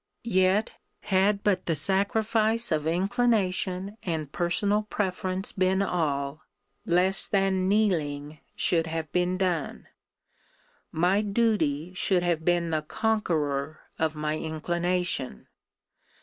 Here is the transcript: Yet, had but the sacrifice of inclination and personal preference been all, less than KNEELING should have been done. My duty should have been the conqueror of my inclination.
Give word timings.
Yet, 0.23 0.73
had 1.01 1.43
but 1.43 1.67
the 1.67 1.75
sacrifice 1.75 2.71
of 2.71 2.87
inclination 2.87 3.97
and 4.01 4.31
personal 4.31 4.81
preference 4.81 5.51
been 5.51 5.83
all, 5.83 6.41
less 6.87 7.27
than 7.27 7.69
KNEELING 7.69 8.39
should 8.55 8.87
have 8.87 9.11
been 9.11 9.37
done. 9.37 9.85
My 10.91 11.21
duty 11.21 11.93
should 11.93 12.23
have 12.23 12.43
been 12.43 12.71
the 12.71 12.81
conqueror 12.81 13.81
of 13.99 14.15
my 14.15 14.37
inclination. 14.39 15.45